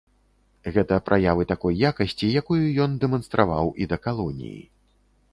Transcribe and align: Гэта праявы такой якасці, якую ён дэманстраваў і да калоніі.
Гэта 0.75 0.95
праявы 1.09 1.43
такой 1.51 1.73
якасці, 1.89 2.29
якую 2.41 2.57
ён 2.85 2.95
дэманстраваў 3.03 3.67
і 3.85 3.87
да 3.93 3.97
калоніі. 4.07 4.63